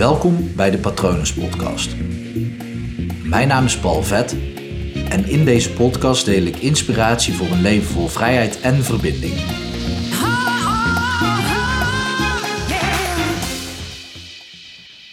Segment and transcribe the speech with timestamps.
[0.00, 1.96] Welkom bij de Patronus Podcast.
[3.24, 4.36] Mijn naam is Paul Vet
[5.08, 9.34] en in deze podcast deel ik inspiratie voor een leven vol vrijheid en verbinding.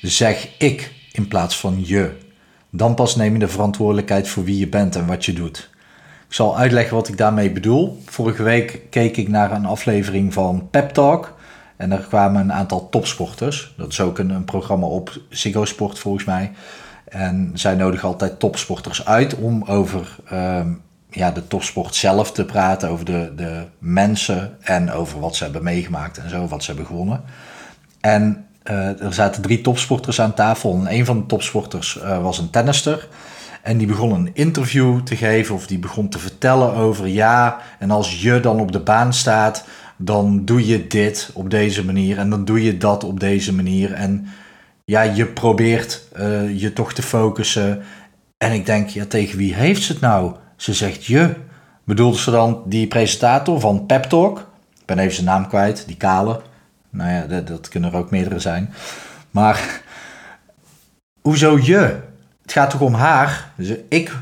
[0.02, 2.12] Zeg ik in plaats van je.
[2.70, 5.70] Dan pas neem je de verantwoordelijkheid voor wie je bent en wat je doet.
[6.28, 8.02] Ik zal uitleggen wat ik daarmee bedoel.
[8.06, 11.37] Vorige week keek ik naar een aflevering van Pep Talk.
[11.78, 13.74] En er kwamen een aantal topsporters.
[13.78, 16.52] Dat is ook een, een programma op Ziggo Sport volgens mij.
[17.10, 20.74] En zij nodigen altijd topsporters uit om over ehm,
[21.10, 22.90] ja, de topsport zelf te praten.
[22.90, 26.88] Over de, de mensen en over wat ze hebben meegemaakt en zo, wat ze hebben
[26.88, 27.24] gewonnen.
[28.00, 30.74] En uh, er zaten drie topsporters aan tafel.
[30.74, 33.08] En een van de topsporters uh, was een tennister.
[33.62, 37.92] En die begon een interview te geven of die begon te vertellen over ja, en
[37.92, 39.66] als je dan op de baan staat,
[39.98, 43.94] dan doe je dit op deze manier en dan doe je dat op deze manier.
[43.94, 44.28] En
[44.86, 47.84] ja, je probeert uh, je toch te focussen.
[48.38, 50.36] En ik denk, ja, tegen wie heeft ze het nou?
[50.56, 51.36] Ze zegt je.
[51.84, 54.40] Bedoelde ze dan die presentator van Pep Talk?
[54.80, 56.42] Ik ben even zijn naam kwijt, die kale.
[56.90, 58.74] Nou ja, dat, dat kunnen er ook meerdere zijn.
[59.32, 59.82] Maar
[61.22, 62.00] hoezo je?
[62.42, 63.52] Het gaat toch om haar?
[63.56, 64.16] Dus ik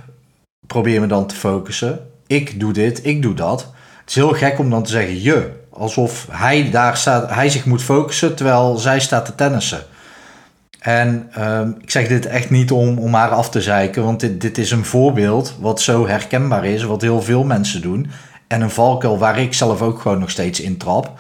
[0.68, 2.08] probeer me dan te focussen.
[2.28, 3.74] Ik doe dit, ik doe dat.
[4.00, 5.52] Het is heel gek om dan te zeggen je.
[5.78, 9.84] Alsof hij daar staat, hij zich moet focussen terwijl zij staat te tennissen.
[10.80, 14.42] En um, ik zeg dit echt niet om, om haar af te zeiken, want dit,
[14.42, 18.12] dit is een voorbeeld wat zo herkenbaar is, wat heel veel mensen doen.
[18.48, 21.12] En een valkuil waar ik zelf ook gewoon nog steeds in trap.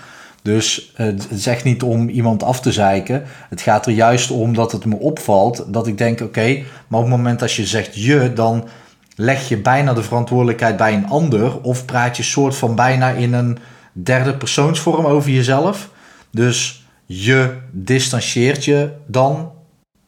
[0.41, 3.23] Dus uh, het is echt niet om iemand af te zeiken.
[3.49, 7.05] Het gaat er juist om dat het me opvalt dat ik denk: oké, maar op
[7.05, 8.67] het moment als je zegt je, dan
[9.15, 11.61] leg je bijna de verantwoordelijkheid bij een ander.
[11.61, 13.57] Of praat je soort van bijna in een
[14.03, 15.89] derde persoonsvorm over jezelf.
[16.31, 19.51] Dus je distancieert je dan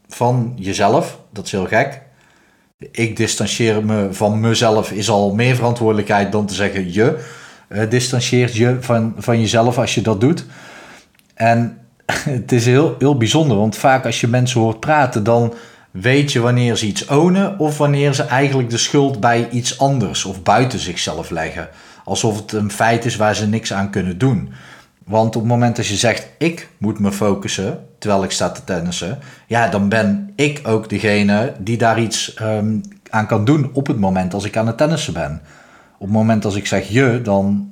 [0.08, 1.20] van jezelf.
[1.34, 2.02] Dat is heel gek.
[2.92, 7.26] Ik distancieer me van mezelf is al meer verantwoordelijkheid dan te zeggen je
[7.70, 10.46] uh, distancieert je van, van jezelf als je dat doet.
[11.34, 11.78] En
[12.40, 15.54] het is heel, heel bijzonder, want vaak als je mensen hoort praten, dan
[16.02, 20.26] weet je wanneer ze iets ownen of wanneer ze eigenlijk de schuld bij iets anders
[20.26, 21.70] of buiten zichzelf leggen.
[22.04, 24.50] Alsof het een feit is waar ze niks aan kunnen doen.
[25.06, 28.64] Want op het moment dat je zegt, ik moet me focussen terwijl ik sta te
[28.64, 33.88] tennissen, ja, dan ben ik ook degene die daar iets um, aan kan doen op
[33.88, 35.42] het moment als ik aan het tennissen ben
[35.98, 37.70] op het moment als ik zeg je, dan,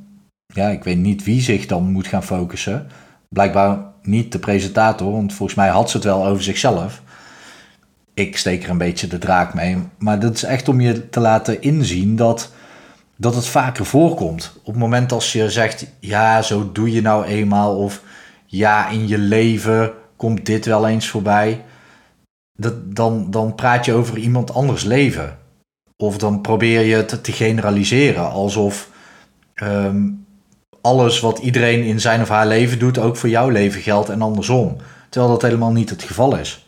[0.54, 2.88] ja, ik weet niet wie zich dan moet gaan focussen.
[3.30, 7.02] Blijkbaar niet de presentator, want volgens mij had ze het wel over zichzelf.
[8.16, 9.78] Ik steek er een beetje de draak mee.
[9.98, 12.52] Maar dat is echt om je te laten inzien dat,
[13.16, 14.54] dat het vaker voorkomt.
[14.58, 17.78] Op het moment als je zegt, ja, zo doe je nou eenmaal.
[17.78, 18.02] Of
[18.46, 21.64] ja, in je leven komt dit wel eens voorbij.
[22.58, 25.38] Dat, dan, dan praat je over iemand anders leven.
[25.98, 28.90] Of dan probeer je het te generaliseren, alsof
[29.54, 30.10] ehm,
[30.82, 34.22] alles wat iedereen in zijn of haar leven doet ook voor jouw leven geldt en
[34.22, 34.78] andersom.
[35.10, 36.65] Terwijl dat helemaal niet het geval is.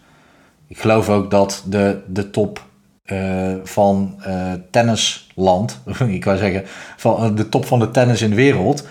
[0.67, 2.65] Ik geloof ook dat de, de top
[3.05, 6.63] uh, van uh, tennisland, ik wou zeggen,
[6.97, 8.87] van eh, de top van de tennis in de wereld,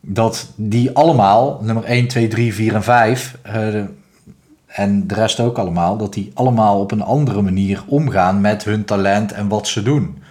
[0.00, 3.38] dat die allemaal, nummer 1, 2, 3, 4 en 5,
[4.66, 8.84] en de rest ook allemaal, dat die allemaal op een andere manier omgaan met hun
[8.84, 10.22] talent en wat ze doen.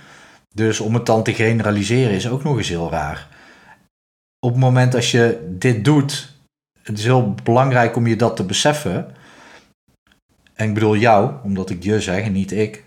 [0.54, 3.28] Dus om het dan te generaliseren is ook nog eens heel raar.
[4.40, 6.34] Op het moment als je dit doet,
[6.82, 9.16] het is heel belangrijk om je dat te beseffen.
[10.64, 12.84] Ik bedoel jou, omdat ik je zeg en niet ik.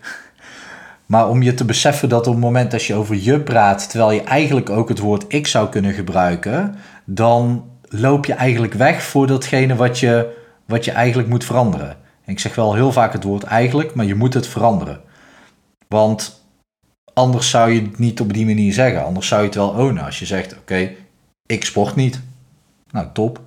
[1.05, 4.11] Maar om je te beseffen dat op het moment dat je over je praat, terwijl
[4.11, 9.27] je eigenlijk ook het woord ik zou kunnen gebruiken, dan loop je eigenlijk weg voor
[9.27, 11.89] datgene wat je wat je eigenlijk moet veranderen.
[12.25, 15.01] En ik zeg wel heel vaak het woord eigenlijk, maar je moet het veranderen.
[15.87, 16.45] Want
[17.13, 19.05] anders zou je het niet op die manier zeggen.
[19.05, 20.03] Anders zou je het wel ownen.
[20.05, 20.91] Als je zegt, oké,
[21.45, 22.21] ik sport niet.
[22.91, 23.41] Nou, top.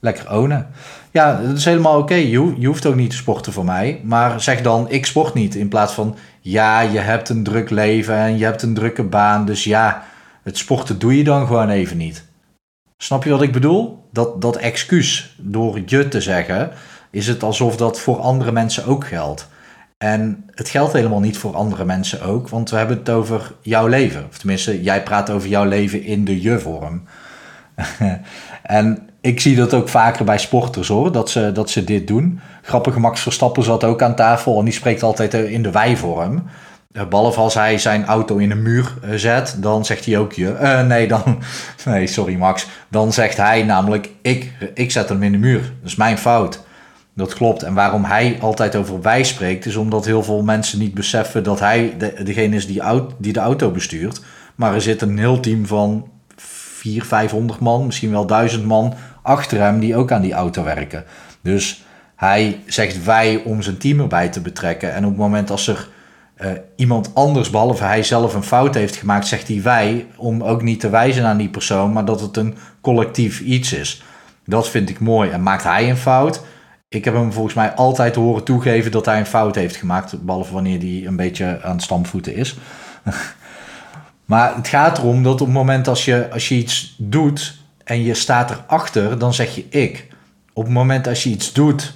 [0.00, 0.66] Lekker ownen.
[1.10, 2.14] Ja, dat is helemaal oké.
[2.14, 4.00] Je, je, hoeft ook niet te sporten voor mij.
[4.04, 5.54] Maar zeg dan, ik sport niet.
[5.54, 9.46] In plaats van, ja, je hebt een druk leven en je hebt een drukke baan.
[9.46, 10.04] Dus ja,
[10.42, 12.24] het sporten doe je dan gewoon even niet.
[12.96, 14.08] Snap je wat ik bedoel?
[14.12, 16.70] Dat, dat excuus door je te zeggen,
[17.10, 19.48] is het alsof dat voor andere mensen ook geldt.
[19.98, 23.86] En het geldt helemaal niet voor andere mensen ook, want we hebben het over jouw
[23.86, 24.26] leven.
[24.30, 27.02] Of tenminste, jij praat over jouw leven in de je-vorm.
[28.62, 32.40] en ik zie dat ook vaker bij sporters hoor, dat ze, dat ze dit doen.
[32.62, 36.42] Grappige Max Verstappen zat ook aan tafel en die spreekt altijd in de wij-vorm.
[36.92, 40.32] Eh, behalve als hij zijn auto in een muur eh, zet, dan zegt hij ook
[40.32, 40.56] je.
[40.62, 41.22] Uh, nee, dan.
[41.84, 42.66] Nee, sorry Max.
[42.88, 45.60] Dan zegt hij namelijk: ik, ik zet hem in de muur.
[45.60, 46.62] Dat is mijn fout.
[47.14, 47.62] Dat klopt.
[47.62, 51.60] En waarom hij altijd over wij spreekt, is omdat heel veel mensen niet beseffen dat
[51.60, 52.82] hij de, degene is die,
[53.18, 54.20] die de auto bestuurt.
[54.54, 58.94] Maar er zit een heel team van 400, 500 man, misschien wel 1000 man
[59.28, 61.04] achter hem die ook aan die auto werken.
[61.40, 61.84] Dus
[62.16, 64.94] hij zegt wij om zijn team erbij te betrekken.
[64.94, 65.88] En op het moment als er
[66.38, 70.62] uh, iemand anders, behalve hij zelf, een fout heeft gemaakt, zegt hij wij, om ook
[70.62, 74.02] niet te wijzen aan die persoon, maar dat het een collectief iets is.
[74.44, 75.30] Dat vind ik mooi.
[75.30, 76.42] En maakt hij een fout?
[76.88, 80.52] Ik heb hem volgens mij altijd horen toegeven dat hij een fout heeft gemaakt, behalve
[80.52, 82.56] wanneer hij een beetje aan het stampvoeten is.
[84.32, 87.57] maar het gaat erom dat op het moment als je, als je iets doet
[87.88, 90.06] en je staat erachter, dan zeg je ik.
[90.52, 91.92] Op het moment als je iets doet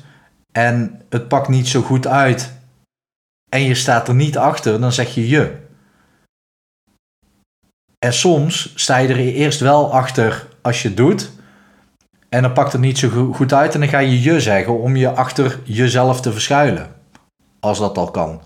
[0.52, 2.52] en het pakt niet zo goed uit
[3.48, 5.56] en je staat er niet achter, dan zeg je je.
[7.98, 11.30] En soms sta je er eerst wel achter als je het doet.
[12.28, 14.96] En dan pakt het niet zo goed uit en dan ga je je zeggen om
[14.96, 16.94] je achter jezelf te verschuilen.
[17.60, 18.40] Als dat al kan.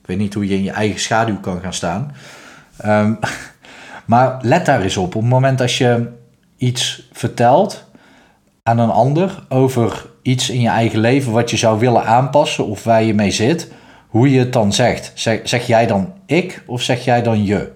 [0.00, 2.14] Ik weet niet hoe je in je eigen schaduw kan gaan staan.
[2.76, 3.14] Ehm,
[4.12, 5.14] maar let daar eens op.
[5.14, 6.14] Op het moment als je
[6.56, 7.84] iets vertelt
[8.62, 12.84] aan een ander over iets in je eigen leven wat je zou willen aanpassen of
[12.84, 13.72] waar je mee zit,
[14.08, 15.12] hoe je het dan zegt.
[15.14, 17.72] Zeg, zeg jij dan ik of zeg jij dan je?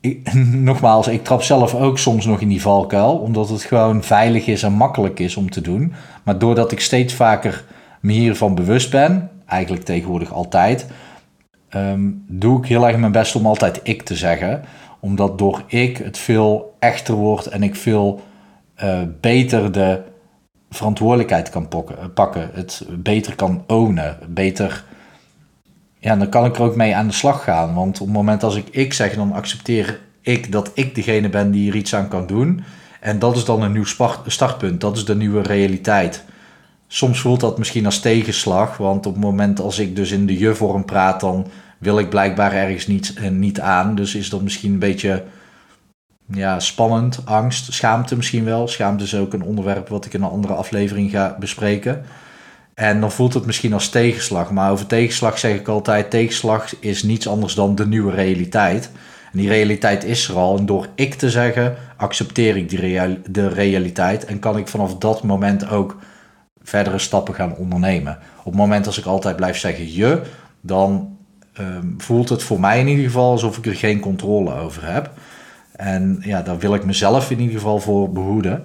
[0.00, 0.32] Ik,
[0.68, 4.62] nogmaals, ik trap zelf ook soms nog in die valkuil, omdat het gewoon veilig is
[4.62, 5.92] en makkelijk is om te doen.
[6.22, 7.64] Maar doordat ik steeds vaker
[8.00, 10.86] me hiervan bewust ben, eigenlijk tegenwoordig altijd,
[11.68, 14.64] ehm, doe ik heel erg mijn best om altijd ik te zeggen.
[15.02, 18.20] Omdat door ik het veel echter wordt en ik veel
[18.82, 20.02] uh, beter de
[20.70, 21.68] verantwoordelijkheid kan
[22.14, 24.84] pakken, het beter kan ownen, beter
[26.02, 27.74] ja, dan kan ik er ook mee aan de slag gaan.
[27.74, 31.50] Want op het moment als ik ik zeg, dan accepteer ik dat ik degene ben
[31.50, 32.64] die er iets aan kan doen.
[33.00, 33.84] En dat is dan een nieuw
[34.26, 34.80] startpunt.
[34.80, 36.24] Dat is de nieuwe realiteit.
[36.86, 40.38] Soms voelt dat misschien als tegenslag, want op het moment als ik dus in de
[40.38, 41.46] je-vorm praat, dan
[41.82, 43.94] wil ik blijkbaar ergens niet, eh, niet aan.
[43.94, 45.24] Dus is dat misschien een beetje
[46.26, 48.68] ja, spannend, angst, schaamte misschien wel.
[48.68, 52.04] Schaamte is ook een onderwerp wat ik in een andere aflevering ga bespreken.
[52.74, 54.50] En dan voelt het misschien als tegenslag.
[54.50, 58.90] Maar over tegenslag zeg ik altijd: tegenslag is niets anders dan de nieuwe realiteit.
[59.32, 60.58] En die realiteit is er al.
[60.58, 62.70] En door ik te zeggen, accepteer ik
[63.34, 64.24] de realiteit.
[64.24, 65.96] En kan ik vanaf dat moment ook
[66.62, 68.18] verdere stappen gaan ondernemen.
[68.38, 70.22] Op het moment als ik altijd blijf zeggen je,
[70.60, 71.11] dan
[71.52, 75.10] ehm, voelt het voor mij in ieder geval alsof ik er geen controle over heb.
[75.76, 78.64] En ja, daar wil ik mezelf in ieder geval voor behoeden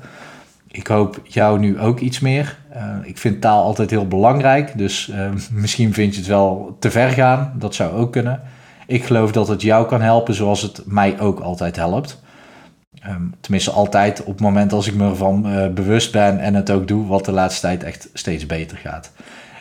[0.77, 2.57] ik hoop jou nu ook iets meer.
[2.75, 6.91] Uh, ik vind taal altijd heel belangrijk, dus uh, misschien vind je het wel te
[6.91, 7.53] ver gaan.
[7.55, 8.41] Dat zou ook kunnen.
[8.87, 12.21] Ik geloof dat het jou kan helpen zoals het mij ook altijd helpt.
[13.07, 16.71] Um, tenminste, altijd op het moment als ik me ervan uh, bewust ben en het
[16.71, 19.11] ook doe, wat de laatste tijd echt steeds beter gaat.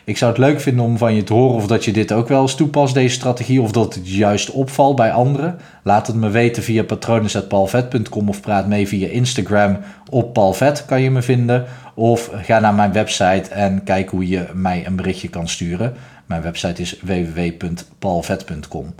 [0.07, 2.27] Ik zou het leuk vinden om van je te horen of dat je dit ook
[2.27, 5.59] wel eens toepast, deze strategie, of dat het juist opvalt bij anderen.
[5.83, 9.77] Laat het me weten via patronen.palvet.com of praat mee via Instagram
[10.09, 11.65] op Palvet kan je me vinden.
[11.93, 15.93] Of ga naar mijn website en kijk hoe je mij een berichtje kan sturen.
[16.25, 18.95] Mijn website is www.palvet.com.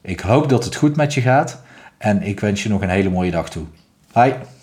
[0.00, 1.62] Ik hoop dat het goed met je gaat
[1.98, 3.64] en ik wens je nog een hele mooie dag toe.
[4.12, 4.57] Bye.